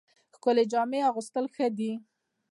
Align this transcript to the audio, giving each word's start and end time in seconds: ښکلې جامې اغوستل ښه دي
ښکلې 0.35 0.63
جامې 0.71 0.99
اغوستل 1.09 1.45
ښه 1.53 1.67
دي 1.77 1.91